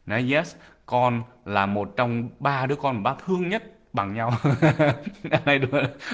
Nói 0.05 0.31
yes, 0.33 0.55
con 0.85 1.23
là 1.45 1.65
một 1.65 1.97
trong 1.97 2.29
ba 2.39 2.65
đứa 2.65 2.75
con 2.75 2.95
mà 2.95 3.11
ba 3.11 3.15
thương 3.25 3.49
nhất 3.49 3.63
bằng 3.93 4.13
nhau. 4.13 4.31
Anh 5.31 5.41
hay 5.45 5.59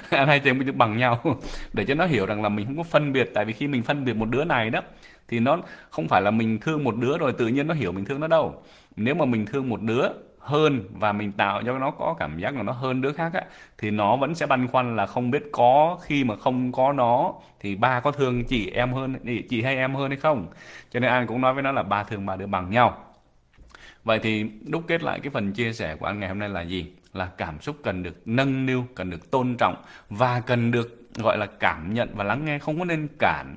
anh 0.09 0.27
hay 0.27 0.39
chơi 0.39 0.53
mình 0.53 0.77
bằng 0.77 0.97
nhau. 0.97 1.19
Để 1.73 1.85
cho 1.85 1.93
nó 1.93 2.05
hiểu 2.05 2.25
rằng 2.25 2.43
là 2.43 2.49
mình 2.49 2.65
không 2.65 2.77
có 2.77 2.83
phân 2.83 3.13
biệt, 3.13 3.31
tại 3.33 3.45
vì 3.45 3.53
khi 3.53 3.67
mình 3.67 3.83
phân 3.83 4.05
biệt 4.05 4.13
một 4.13 4.29
đứa 4.29 4.43
này 4.43 4.69
đó, 4.69 4.81
thì 5.27 5.39
nó 5.39 5.57
không 5.89 6.07
phải 6.07 6.21
là 6.21 6.31
mình 6.31 6.59
thương 6.59 6.83
một 6.83 6.95
đứa 6.95 7.17
rồi 7.17 7.33
tự 7.33 7.47
nhiên 7.47 7.67
nó 7.67 7.73
hiểu 7.73 7.91
mình 7.91 8.05
thương 8.05 8.19
nó 8.19 8.27
đâu. 8.27 8.63
Nếu 8.95 9.15
mà 9.15 9.25
mình 9.25 9.45
thương 9.45 9.69
một 9.69 9.81
đứa 9.81 10.07
hơn 10.39 10.83
và 10.91 11.11
mình 11.11 11.31
tạo 11.31 11.61
cho 11.65 11.79
nó 11.79 11.91
có 11.91 12.15
cảm 12.19 12.39
giác 12.39 12.55
là 12.55 12.63
nó 12.63 12.71
hơn 12.71 13.01
đứa 13.01 13.13
khác 13.13 13.33
á, 13.33 13.41
thì 13.77 13.91
nó 13.91 14.15
vẫn 14.17 14.35
sẽ 14.35 14.45
băn 14.45 14.67
khoăn 14.67 14.95
là 14.95 15.05
không 15.05 15.31
biết 15.31 15.43
có 15.51 15.97
khi 16.01 16.23
mà 16.23 16.35
không 16.35 16.71
có 16.71 16.93
nó 16.93 17.33
thì 17.59 17.75
ba 17.75 17.99
có 17.99 18.11
thương 18.11 18.45
chị 18.45 18.69
em 18.71 18.93
hơn, 18.93 19.15
chị 19.49 19.61
hay 19.61 19.75
em 19.75 19.95
hơn 19.95 20.09
hay 20.09 20.17
không? 20.19 20.47
Cho 20.89 20.99
nên 20.99 21.09
anh 21.11 21.27
cũng 21.27 21.41
nói 21.41 21.53
với 21.53 21.63
nó 21.63 21.71
là 21.71 21.83
ba 21.83 22.03
thương 22.03 22.25
ba 22.25 22.35
đứa 22.35 22.47
bằng 22.47 22.69
nhau 22.69 23.08
vậy 24.03 24.19
thì 24.19 24.45
đúc 24.65 24.83
kết 24.87 25.03
lại 25.03 25.19
cái 25.19 25.29
phần 25.29 25.53
chia 25.53 25.73
sẻ 25.73 25.95
của 25.95 26.05
anh 26.05 26.19
ngày 26.19 26.29
hôm 26.29 26.39
nay 26.39 26.49
là 26.49 26.61
gì? 26.61 26.91
Là 27.13 27.25
cảm 27.37 27.61
xúc 27.61 27.75
cần 27.83 28.03
được 28.03 28.21
nâng 28.25 28.65
niu, 28.65 28.85
cần 28.95 29.09
được 29.09 29.31
tôn 29.31 29.55
trọng 29.57 29.83
và 30.09 30.39
cần 30.39 30.71
được, 30.71 31.09
gọi 31.15 31.37
là, 31.37 31.45
cảm 31.45 31.93
nhận 31.93 32.09
và 32.15 32.23
lắng 32.23 32.45
nghe, 32.45 32.59
không 32.59 32.79
có 32.79 32.85
nên 32.85 33.07
cản. 33.19 33.55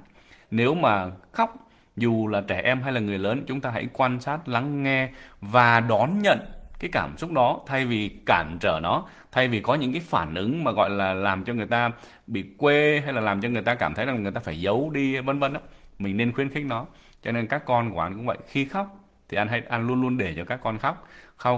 Nếu 0.50 0.75
mà 0.75 1.11
khóc, 1.33 1.71
dù 1.97 2.29
là 2.29 2.41
trẻ 2.41 2.61
em 2.65 2.83
hay 2.83 2.93
là 2.93 3.00
người 3.00 3.19
lớn, 3.19 3.44
chúng 3.47 3.61
ta 3.61 3.71
hãy 3.71 3.89
quan 3.93 4.21
sát, 4.21 4.49
lắng 4.49 4.83
nghe 4.83 5.09
và 5.41 5.81
đón 5.81 6.23
nhận 6.23 6.39
cái 6.79 6.91
cảm 6.93 7.19
xúc 7.19 7.33
đó 7.33 7.61
thay 7.67 7.87
vì 7.87 8.09
cản 8.27 8.56
trở 8.61 8.81
nó, 8.83 9.05
thay 9.33 9.49
vì 9.49 9.61
có 9.61 9.75
những 9.75 9.93
cái 9.93 10.03
phản 10.05 10.35
ứng 10.35 10.65
mà, 10.65 10.73
gọi 10.73 10.91
là, 10.91 11.15
làm 11.15 11.44
cho 11.44 11.55
người 11.55 11.67
ta 11.67 11.91
bị 12.27 12.44
quê 12.59 13.03
hay 13.05 13.12
là 13.12 13.21
làm 13.21 13.41
cho 13.41 13.49
người 13.49 13.62
ta 13.62 13.75
cảm 13.75 13.94
thấy 13.94 14.06
rằng 14.06 14.23
người 14.23 14.33
ta 14.33 14.41
phải 14.41 14.61
giấu 14.61 14.91
đi, 14.91 15.21
vân 15.21 15.39
vân 15.39 15.53
đó 15.53 15.61
mình 15.99 16.17
nên 16.17 16.33
khuyến 16.33 16.49
khích 16.49 16.65
nó. 16.65 16.87
Cho 17.23 17.33
nên 17.33 17.47
các 17.47 17.65
con 17.65 17.91
của 17.91 18.00
anh 18.00 18.17
cũng 18.17 18.27
vậy. 18.27 18.39
Khi 18.47 18.65
khóc 18.65 19.01
thì 19.32 19.38
anh 19.38 19.49
hay, 19.49 19.62
anh 19.69 19.87
luôn 19.87 20.02
luôn 20.02 20.19
để 20.19 20.34
cho 20.37 20.44
các 20.44 20.61
con 20.62 20.79
khóc. 20.79 21.08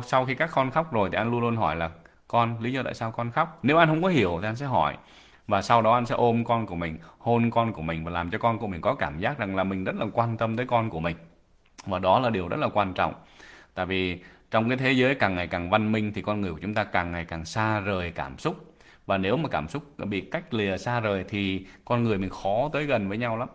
Sau 0.07 0.25
khi 0.27 0.35
các 0.35 0.51
con 0.55 0.71
khóc 0.71 0.93
rồi 0.93 1.09
thì 1.13 1.17
anh 1.17 1.31
luôn 1.31 1.41
luôn 1.41 1.57
hỏi 1.57 1.77
là, 1.77 1.91
con, 2.29 2.61
lý 2.61 2.73
do 2.73 2.83
tại 2.83 2.95
sao 2.95 3.11
con 3.11 3.31
khóc? 3.31 3.59
Nếu 3.63 3.77
anh 3.77 3.89
không 3.89 4.03
có 4.03 4.09
hiểu 4.09 4.39
thì 4.43 4.49
anh 4.49 4.57
sẽ 4.57 4.67
hỏi. 4.67 4.97
Và 5.49 5.63
sau 5.63 5.83
đó 5.83 5.95
anh 5.95 6.07
sẽ 6.07 6.15
ôm 6.15 6.45
con 6.45 6.67
của 6.67 6.75
mình, 6.75 6.99
hôn 7.19 7.51
con 7.51 7.73
của 7.73 7.83
mình 7.83 8.05
và 8.05 8.11
làm 8.11 8.31
cho 8.31 8.39
con 8.39 8.59
của 8.59 8.67
mình 8.67 8.81
có 8.81 8.95
cảm 8.95 9.19
giác 9.19 9.39
rằng 9.39 9.57
là 9.57 9.65
mình 9.65 9.85
rất 9.85 9.95
là 9.97 10.07
quan 10.13 10.37
tâm 10.37 10.57
tới 10.57 10.67
con 10.67 10.91
của 10.91 11.01
mình. 11.01 11.17
Và 11.87 11.99
đó 11.99 12.21
là 12.21 12.31
điều 12.31 12.49
rất 12.49 12.57
là 12.57 12.69
quan 12.75 12.93
trọng. 12.93 13.15
Tại 13.75 13.87
vì 13.87 14.23
trong 14.51 14.69
cái 14.69 14.79
thế 14.79 14.93
giới 14.93 15.15
càng 15.15 15.35
ngày 15.35 15.47
càng 15.47 15.71
văn 15.71 15.93
minh 15.93 16.13
thì 16.15 16.23
con 16.23 16.41
người 16.41 16.53
của 16.53 16.59
chúng 16.63 16.75
ta 16.75 16.85
càng 16.85 17.13
ngày 17.13 17.25
càng 17.25 17.45
xa 17.45 17.81
rời 17.81 18.11
cảm 18.11 18.39
xúc. 18.39 18.75
Và 19.07 19.19
nếu 19.19 19.37
mà 19.37 19.49
cảm 19.49 19.69
xúc 19.69 19.83
bị 19.99 20.21
cách 20.21 20.55
lìa 20.55 20.77
xa 20.77 21.01
rời 21.01 21.25
thì 21.29 21.67
con 21.85 22.05
người 22.05 22.19
mình 22.19 22.31
khó 22.31 22.71
tới 22.73 22.85
gần 22.85 23.09
với 23.09 23.19
nhau 23.19 23.37
lắm 23.37 23.49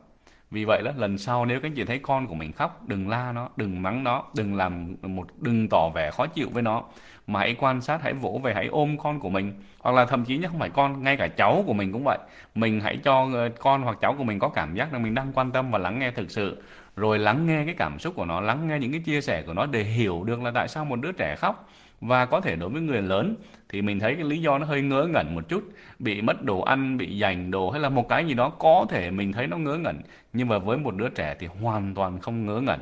vì 0.52 0.66
vậy 0.66 0.82
đó, 0.86 0.92
lần 0.96 1.18
sau 1.18 1.46
nếu 1.46 1.60
các 1.60 1.68
anh 1.68 1.76
chị 1.76 1.84
thấy 1.84 2.00
con 2.00 2.28
của 2.28 2.36
mình 2.36 2.52
khóc, 2.52 2.88
đừng 2.88 3.10
la 3.10 3.32
nó, 3.32 3.50
đừng 3.56 3.82
mắng 3.82 4.04
nó, 4.04 4.24
đừng 4.36 4.56
làm 4.56 4.96
một, 5.02 5.28
đừng 5.38 5.70
tỏ 5.70 5.90
vẻ 5.90 6.12
khó 6.12 6.28
chịu 6.28 6.50
với 6.54 6.64
nó, 6.64 6.84
mà 7.28 7.40
hãy 7.40 7.56
quan 7.60 7.82
sát, 7.82 8.02
hãy 8.04 8.14
vỗ 8.14 8.42
về, 8.44 8.54
hãy 8.54 8.68
ôm 8.68 8.98
con 8.98 9.20
của 9.20 9.30
mình. 9.30 9.54
Hoặc 9.80 9.96
là 9.96 10.06
thậm 10.06 10.26
chí 10.26 10.38
nhé 10.38 10.48
không 10.48 10.60
phải 10.60 10.70
con, 10.70 11.04
ngay 11.04 11.18
cả 11.18 11.28
cháu 11.28 11.64
của 11.68 11.74
mình 11.74 11.92
cũng 11.92 12.04
vậy. 12.04 12.18
Mình 12.56 12.82
hãy 12.82 12.98
cho 13.04 13.30
ờ, 13.34 13.50
con 13.60 13.82
hoặc 13.82 13.98
cháu 14.02 14.16
của 14.18 14.24
mình 14.24 14.40
có 14.40 14.50
cảm 14.50 14.76
giác 14.76 14.94
là 14.94 15.00
mình 15.00 15.16
đang 15.16 15.34
quan 15.34 15.52
tâm 15.52 15.72
và 15.72 15.78
lắng 15.80 16.00
nghe 16.00 16.12
thực 16.12 16.32
sự 16.32 16.64
rồi 17.00 17.20
lắng 17.20 17.46
nghe 17.46 17.66
cái 17.66 17.74
cảm 17.74 18.00
xúc 18.00 18.16
của 18.16 18.26
nó, 18.26 18.42
lắng 18.42 18.68
nghe 18.68 18.80
những 18.80 18.92
cái 18.92 19.02
chia 19.02 19.22
sẻ 19.22 19.42
của 19.42 19.54
nó 19.54 19.66
để 19.66 19.84
hiểu 19.84 20.24
được 20.24 20.42
là 20.42 20.52
tại 20.52 20.68
sao 20.68 20.86
một 20.86 20.96
đứa 20.96 21.12
trẻ 21.12 21.36
khóc 21.36 21.70
và 22.02 22.26
có 22.26 22.42
thể 22.42 22.56
đối 22.56 22.70
với 22.70 22.82
người 22.82 23.02
lớn. 23.02 23.36
Thì 23.70 23.82
mình 23.82 24.00
thấy 24.00 24.16
cái 24.16 24.24
lý 24.24 24.42
do 24.42 24.58
nó 24.58 24.66
hơi 24.66 24.82
ngớ 24.82 25.08
ngẩn 25.14 25.36
một 25.36 25.50
chút, 25.50 25.64
bị 26.00 26.22
mất 26.22 26.44
đồ 26.44 26.62
ăn, 26.62 26.98
bị 26.98 27.18
dành 27.18 27.52
đồ 27.52 27.70
hay 27.70 27.82
là 27.82 27.90
một 27.90 28.10
cái 28.10 28.26
gì 28.26 28.34
đó 28.34 28.50
có 28.50 28.86
thể 28.90 29.12
mình 29.12 29.34
thấy 29.34 29.48
nó 29.48 29.58
ngớ 29.58 29.78
ngẩn. 29.78 30.02
Nhưng 30.34 30.48
mà 30.48 30.58
với 30.58 30.78
một 30.78 30.96
đứa 30.96 31.10
trẻ 31.10 31.36
thì 31.40 31.48
hoàn 31.48 31.96
toàn 31.96 32.20
không 32.20 32.46
ngớ 32.46 32.62
ngẩn. 32.62 32.80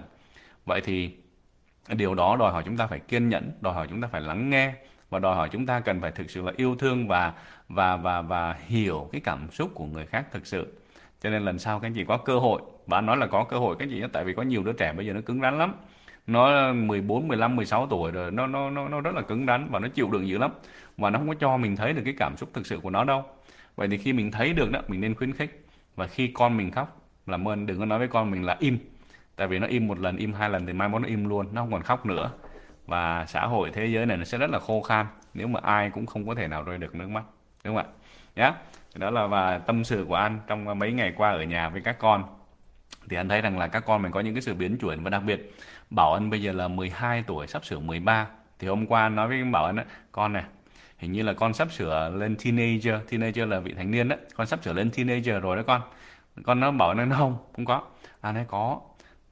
Vậy 0.66 0.82
thì 0.82 1.12
điều 1.90 2.16
đó 2.16 2.36
đòi 2.40 2.52
hỏi 2.52 2.64
chúng 2.66 2.78
ta 2.78 2.88
phải 2.88 3.00
kiên 3.00 3.30
nhẫn, 3.30 3.52
đòi 3.62 3.74
hỏi 3.74 3.88
chúng 3.90 4.02
ta 4.02 4.08
phải 4.08 4.22
lắng 4.22 4.50
nghe 4.50 4.74
và 5.10 5.20
đòi 5.20 5.36
hỏi 5.36 5.50
chúng 5.52 5.66
ta 5.66 5.80
cần 5.80 6.02
phải 6.02 6.12
thực 6.12 6.30
sự 6.30 6.42
là 6.42 6.52
yêu 6.58 6.76
thương 6.76 7.08
và 7.08 7.34
và 7.70 7.98
và 7.98 8.22
và 8.22 8.56
hiểu 8.68 9.10
cái 9.12 9.22
cảm 9.22 9.52
xúc 9.52 9.72
của 9.74 9.86
người 9.86 10.06
khác 10.06 10.26
thực 10.32 10.48
sự. 10.48 10.80
Cho 11.22 11.30
nên 11.30 11.46
lần 11.46 11.60
sau 11.60 11.80
các 11.80 11.88
anh 11.88 11.94
chị 11.94 12.04
có 12.08 12.18
cơ 12.18 12.40
hội 12.40 12.62
và 12.88 13.02
nói 13.02 13.18
là 13.18 13.28
có 13.28 13.44
cơ 13.44 13.58
hội 13.58 13.76
các 13.80 13.86
anh 13.86 13.90
chị 13.90 14.04
tại 14.14 14.24
vì 14.24 14.34
có 14.34 14.42
nhiều 14.42 14.64
đứa 14.64 14.74
trẻ 14.74 14.94
bây 14.94 15.06
giờ 15.06 15.14
nó 15.14 15.22
cứng 15.22 15.42
rắn 15.42 15.58
lắm. 15.58 15.74
Nó 16.28 16.74
14, 16.74 17.28
15, 17.28 17.56
16 17.56 17.88
tuổi 17.88 18.12
rồi 18.12 18.32
nó 18.32 18.48
nó 18.48 18.70
nó 18.70 18.88
nó 18.88 19.02
rất 19.02 19.16
là 19.16 19.22
cứng 19.22 19.46
rắn 19.46 19.68
và 19.72 19.80
nó 19.80 19.88
chịu 19.88 20.10
đựng 20.12 20.28
dữ 20.28 20.38
lắm. 20.38 20.52
Và 20.98 21.10
nó 21.10 21.20
không 21.20 21.28
có 21.28 21.36
cho 21.40 21.58
mình 21.58 21.76
thấy 21.76 21.94
được 21.94 22.02
cái 22.06 22.16
cảm 22.18 22.38
xúc 22.38 22.50
thực 22.54 22.68
sự 22.68 22.80
của 22.80 22.90
nó 22.90 23.04
đâu. 23.04 23.26
Vậy 23.76 23.88
thì 23.88 23.98
khi 23.98 24.14
mình 24.14 24.32
thấy 24.32 24.54
được 24.54 24.72
đó 24.72 24.82
mình 24.88 25.02
nên 25.02 25.16
khuyến 25.16 25.34
khích. 25.34 25.62
Và 25.96 26.08
khi 26.08 26.28
con 26.28 26.58
mình 26.58 26.72
khóc 26.72 27.02
làm 27.28 27.48
ơn 27.48 27.66
đừng 27.66 27.80
có 27.80 27.86
nói 27.86 28.00
với 28.00 28.08
con 28.08 28.32
mình 28.32 28.44
là 28.44 28.56
im. 28.60 28.78
Tại 29.36 29.48
vì 29.48 29.60
nó 29.60 29.68
im 29.68 29.88
một 29.88 30.00
lần 30.00 30.18
im 30.18 30.34
hai 30.34 30.50
lần 30.50 30.66
thì 30.66 30.74
mai 30.74 30.90
mốt 30.90 31.02
nó 31.02 31.08
im 31.08 31.30
luôn 31.30 31.48
nó 31.52 31.62
không 31.62 31.72
còn 31.72 31.82
khóc 31.82 32.06
nữa. 32.06 32.32
Và 32.86 33.26
xã 33.26 33.46
hội 33.46 33.72
thế 33.74 33.86
giới 33.86 34.06
này 34.06 34.18
nó 34.18 34.24
sẽ 34.24 34.38
rất 34.38 34.50
là 34.50 34.60
khô 34.60 34.82
khan 34.82 35.06
nếu 35.34 35.48
mà 35.48 35.60
ai 35.64 35.90
cũng 35.90 36.06
không 36.06 36.28
có 36.28 36.36
thể 36.36 36.48
nào 36.48 36.64
rơi 36.64 36.78
được 36.78 36.96
nước 36.96 37.10
mắt 37.10 37.24
đúng 37.64 37.76
không 37.76 37.86
ạ? 37.86 37.92
Nhé 38.36 38.54
đó 38.96 39.10
là 39.10 39.28
và 39.28 39.58
tâm 39.58 39.84
sự 39.84 40.06
của 40.08 40.16
anh 40.16 40.40
trong 40.48 40.80
mấy 40.80 40.92
ngày 40.92 41.14
qua 41.18 41.32
ở 41.32 41.44
nhà 41.44 41.70
với 41.70 41.82
các 41.82 42.00
con 42.00 42.24
thì 43.10 43.18
anh 43.18 43.30
thấy 43.30 43.42
rằng 43.42 43.58
là 43.58 43.68
các 43.68 43.84
con 43.86 44.02
mình 44.02 44.12
có 44.12 44.20
những 44.20 44.34
cái 44.34 44.42
sự 44.42 44.54
biến 44.54 44.78
chuyển 44.78 45.04
và 45.04 45.10
đặc 45.10 45.24
biệt 45.26 45.54
Bảo 45.90 46.14
Ân 46.14 46.30
bây 46.30 46.42
giờ 46.42 46.52
là 46.52 46.68
12 46.68 47.24
tuổi, 47.28 47.48
sắp 47.48 47.66
sửa 47.66 47.80
13 47.80 48.28
thì 48.60 48.68
hôm 48.68 48.88
qua 48.88 49.10
nói 49.10 49.28
với 49.28 49.44
Bảo 49.44 49.66
Ân 49.66 49.76
á, 49.76 49.86
con 50.12 50.34
này, 50.34 50.44
hình 50.98 51.12
như 51.12 51.24
là 51.24 51.34
con 51.34 51.54
sắp 51.54 51.72
sửa 51.72 52.10
lên 52.16 52.36
teenager 52.44 52.96
teenager 53.10 53.50
là 53.50 53.60
vị 53.60 53.74
thành 53.78 53.92
niên 53.92 54.08
đó 54.08 54.16
con 54.36 54.48
sắp 54.48 54.60
sửa 54.64 54.74
lên 54.74 54.92
teenager 54.92 55.44
rồi 55.44 55.56
đó 55.56 55.64
con. 55.68 55.82
Con 56.44 56.60
nó 56.60 56.72
bảo 56.72 56.94
nó 56.94 57.16
không 57.18 57.38
không 57.56 57.66
có. 57.66 57.82
Anh 58.22 58.36
ấy 58.36 58.46
có. 58.48 58.82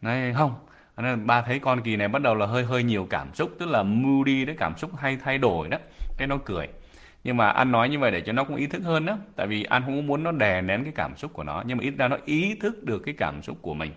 Nói, 0.01 0.33
không. 0.35 0.55
Nên 0.97 1.27
ba 1.27 1.41
thấy 1.41 1.59
con 1.59 1.81
kỳ 1.81 1.95
này 1.95 2.07
bắt 2.07 2.21
đầu 2.21 2.35
là 2.35 2.45
hơi 2.45 2.63
hơi 2.63 2.83
nhiều 2.83 3.07
cảm 3.09 3.33
xúc, 3.33 3.51
tức 3.59 3.65
là 3.65 3.83
moody 3.83 4.45
đấy, 4.45 4.55
cảm 4.59 4.77
xúc 4.77 4.95
hay 4.97 5.17
thay 5.23 5.37
đổi 5.37 5.67
đó. 5.67 5.77
Cái 6.17 6.27
nó 6.27 6.37
cười 6.45 6.67
nhưng 7.25 7.37
mà 7.37 7.49
anh 7.49 7.71
nói 7.71 7.89
như 7.89 7.99
vậy 7.99 8.11
để 8.11 8.21
cho 8.21 8.33
nó 8.33 8.43
cũng 8.43 8.55
ý 8.55 8.67
thức 8.67 8.83
hơn 8.83 9.05
đó. 9.05 9.17
Tại 9.35 9.47
vì 9.47 9.63
anh 9.63 9.83
không 9.85 10.07
muốn 10.07 10.23
nó 10.23 10.31
đè 10.31 10.61
nén 10.61 10.83
cái 10.83 10.93
cảm 10.95 11.17
xúc 11.17 11.33
của 11.33 11.43
nó, 11.43 11.63
nhưng 11.65 11.77
mà 11.77 11.83
ít 11.83 11.93
ra 11.97 12.07
nó 12.07 12.17
ý 12.25 12.55
thức 12.61 12.83
được 12.83 12.99
cái 12.99 13.13
cảm 13.17 13.41
xúc 13.41 13.57
của 13.61 13.73
mình. 13.73 13.91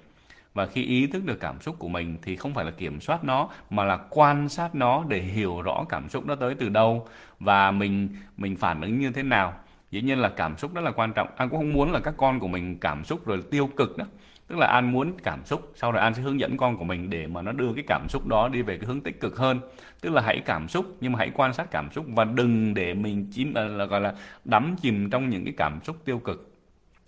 Và 0.55 0.67
khi 0.67 0.85
ý 0.85 1.07
thức 1.07 1.25
được 1.25 1.41
cảm 1.41 1.61
xúc 1.61 1.77
của 1.79 1.89
mình 1.89 2.17
thì 2.23 2.37
không 2.37 2.55
phải 2.55 2.65
là 2.65 2.71
kiểm 2.71 3.01
soát 3.01 3.25
nó, 3.25 3.49
mà 3.71 3.85
là 3.85 3.99
quan 4.11 4.49
sát 4.49 4.75
nó 4.75 5.05
để 5.09 5.21
hiểu 5.21 5.63
rõ 5.63 5.85
cảm 5.89 6.09
xúc 6.09 6.27
nó 6.27 6.35
tới 6.35 6.55
từ 6.55 6.69
đâu 6.69 7.09
và 7.41 7.71
mình 7.71 8.09
mình 8.37 8.57
phản 8.57 8.81
ứng 8.81 8.99
như 8.99 9.11
thế 9.11 9.23
nào. 9.23 9.55
Dĩ 9.91 10.03
nhiên 10.03 10.19
là 10.19 10.29
cảm 10.29 10.57
xúc 10.57 10.75
rất 10.75 10.81
là 10.85 10.91
quan 10.91 11.13
trọng. 11.13 11.29
Anh 11.37 11.49
cũng 11.49 11.59
không 11.59 11.73
muốn 11.73 11.93
là 11.93 12.01
các 12.01 12.15
con 12.17 12.41
của 12.41 12.49
mình 12.49 12.79
cảm 12.79 13.05
xúc 13.05 13.27
rồi 13.27 13.43
tiêu 13.51 13.71
cực 13.77 13.99
đó 13.99 14.05
tức 14.49 14.59
là 14.59 14.67
an 14.67 14.93
muốn 14.93 15.13
cảm 15.23 15.45
xúc, 15.45 15.73
sau 15.75 15.93
đó 15.93 16.01
an 16.01 16.15
sẽ 16.15 16.23
hướng 16.23 16.41
dẫn 16.41 16.57
con 16.57 16.77
của 16.77 16.85
mình 16.85 17.11
để 17.11 17.27
mà 17.27 17.43
nó 17.43 17.53
đưa 17.53 17.73
cái 17.75 17.85
cảm 17.87 18.09
xúc 18.09 18.27
đó 18.27 18.49
đi 18.49 18.63
về 18.63 18.79
cái 18.79 18.87
hướng 18.87 19.01
tích 19.01 19.21
cực 19.21 19.37
hơn. 19.37 19.61
Tức 20.01 20.11
là 20.11 20.23
hãy 20.23 20.41
cảm 20.45 20.69
xúc, 20.69 20.97
nhưng 21.01 21.13
mà 21.13 21.19
hãy 21.19 21.31
quan 21.35 21.53
sát 21.53 21.71
cảm 21.71 21.91
xúc 21.91 22.07
và 22.09 22.25
đừng 22.25 22.75
để 22.75 22.95
mình 22.95 23.27
chìm 23.33 23.55
ờ, 23.55 23.69
là 23.69 23.85
gọi 23.85 24.01
là 24.01 24.15
đắm 24.45 24.77
chìm 24.81 25.11
trong 25.11 25.29
những 25.29 25.45
cái 25.45 25.55
cảm 25.57 25.81
xúc 25.85 25.97
tiêu 26.05 26.19
cực. 26.19 26.55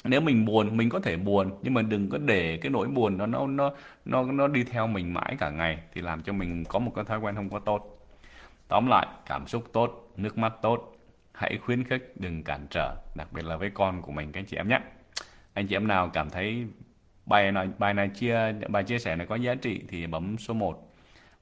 Nếu 0.04 0.20
mình 0.20 0.44
buồn, 0.44 0.76
mình 0.76 0.88
có 0.88 1.00
thể 1.00 1.16
buồn, 1.16 1.50
nhưng 1.62 1.74
mà 1.74 1.82
đừng 1.82 2.08
có 2.10 2.18
để 2.18 2.58
cái 2.62 2.70
nỗi 2.70 2.88
buồn 2.88 3.18
nó 3.18 3.26
nó 3.26 3.46
nó 3.46 3.72
nó 4.04 4.22
nó 4.22 4.48
đi 4.48 4.64
theo 4.64 4.86
mình 4.86 5.14
mãi 5.14 5.36
cả 5.38 5.50
ngày 5.50 5.78
thì 5.94 6.00
làm 6.00 6.22
cho 6.22 6.32
mình 6.32 6.64
có 6.64 6.78
một 6.78 6.92
cái 6.94 7.04
thói 7.04 7.18
quen 7.18 7.34
không 7.34 7.50
có 7.50 7.58
tốt. 7.58 8.06
Tóm 8.68 8.86
lại, 8.86 9.06
cảm 9.26 9.46
xúc 9.46 9.64
tốt, 9.72 10.12
nước 10.16 10.38
mắt 10.38 10.52
tốt. 10.62 10.96
Hãy 11.32 11.58
khuyến 11.64 11.84
khích, 11.84 12.12
đừng 12.16 12.42
cản 12.42 12.66
trở, 12.70 12.96
đặc 13.14 13.32
biệt 13.32 13.44
là 13.44 13.56
với 13.56 13.70
con 13.70 14.02
của 14.02 14.12
mình, 14.12 14.32
các 14.32 14.40
anh 14.40 14.46
chị 14.46 14.56
em 14.56 14.68
nhé. 14.68 14.80
Anh 15.54 15.66
chị 15.66 15.76
em 15.76 15.88
nào 15.88 16.10
cảm 16.12 16.30
thấy 16.30 16.66
bài 17.30 17.52
này 17.52 17.68
bài 17.78 17.94
này 17.94 18.08
chia 18.08 18.52
bài 18.68 18.82
chia 18.84 18.98
sẻ 18.98 19.16
này 19.16 19.26
có 19.26 19.34
giá 19.34 19.54
trị 19.54 19.80
thì 19.88 20.06
bấm 20.06 20.38
số 20.38 20.54
1 20.54 20.90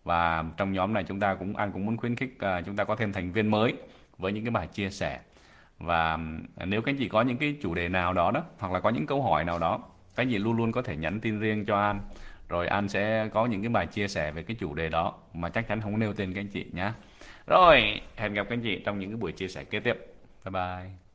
và 0.04 0.44
trong 0.56 0.72
nhóm 0.72 0.94
này 0.94 1.04
chúng 1.04 1.20
ta 1.20 1.34
cũng 1.34 1.56
anh 1.56 1.72
cũng 1.72 1.86
muốn 1.86 1.96
khuyến 1.96 2.16
khích 2.16 2.30
uh, 2.36 2.66
chúng 2.66 2.76
ta 2.76 2.84
có 2.84 2.96
thêm 2.96 3.12
thành 3.12 3.32
viên 3.32 3.50
mới 3.50 3.74
với 4.18 4.32
những 4.32 4.44
cái 4.44 4.50
bài 4.50 4.66
chia 4.66 4.90
sẻ. 4.90 5.20
Và 5.78 6.18
à, 6.56 6.66
nếu 6.66 6.82
các 6.82 6.92
anh 6.92 6.98
chị 6.98 7.08
có 7.08 7.22
những 7.22 7.36
cái 7.36 7.56
chủ 7.62 7.74
đề 7.74 7.88
nào 7.88 8.12
đó 8.12 8.30
đó 8.30 8.44
hoặc 8.58 8.72
là 8.72 8.80
có 8.80 8.90
những 8.90 9.06
câu 9.06 9.22
hỏi 9.22 9.44
nào 9.44 9.58
đó 9.58 9.78
các 10.16 10.22
anh 10.22 10.30
chị 10.30 10.38
luôn 10.38 10.56
luôn 10.56 10.72
có 10.72 10.82
thể 10.82 10.96
nhắn 10.96 11.20
tin 11.20 11.40
riêng 11.40 11.64
cho 11.64 11.80
An. 11.80 12.00
Rồi 12.48 12.66
An 12.66 12.88
sẽ 12.88 13.28
có 13.32 13.46
những 13.46 13.62
cái 13.62 13.68
bài 13.68 13.86
chia 13.86 14.08
sẻ 14.08 14.32
về 14.32 14.42
cái 14.42 14.56
chủ 14.60 14.74
đề 14.74 14.88
đó 14.88 15.14
mà 15.34 15.48
chắc 15.48 15.68
chắn 15.68 15.80
không 15.80 15.98
nêu 15.98 16.12
tên 16.12 16.34
các 16.34 16.40
anh 16.40 16.48
chị 16.48 16.66
nhé 16.72 16.92
rồi 17.46 18.00
hẹn 18.16 18.34
gặp 18.34 18.46
các 18.48 18.54
anh 18.54 18.62
chị 18.62 18.82
trong 18.84 18.98
những 18.98 19.10
cái 19.10 19.16
buổi 19.16 19.32
chia 19.32 19.48
sẻ 19.48 19.64
kế 19.64 19.80
tiếp. 19.80 19.96
Bye 20.44 20.50
bye. 20.52 21.07